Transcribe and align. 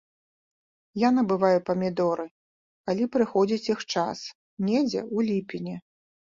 Я 1.01 1.09
набываю 1.17 1.59
памідоры, 1.67 2.25
калі 2.89 3.03
прыходзіць 3.19 3.69
іх 3.73 3.79
час, 3.93 4.17
недзе 4.67 5.01
ў 5.15 5.31
ліпені. 5.33 5.75